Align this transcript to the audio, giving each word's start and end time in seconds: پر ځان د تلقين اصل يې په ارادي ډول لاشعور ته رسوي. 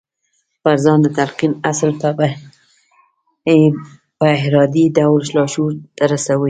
پر 0.63 0.75
ځان 0.83 0.99
د 1.03 1.07
تلقين 1.17 1.51
اصل 1.71 1.89
يې 3.49 3.61
په 4.17 4.25
ارادي 4.45 4.85
ډول 4.97 5.21
لاشعور 5.35 5.73
ته 5.97 6.03
رسوي. 6.11 6.39